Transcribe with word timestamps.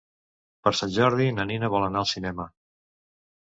Per 0.67 0.71
Sant 0.79 0.91
Jordi 0.95 1.27
na 1.41 1.45
Nina 1.51 1.69
vol 1.75 1.85
anar 1.91 2.01
al 2.05 2.09
cinema. 2.13 2.49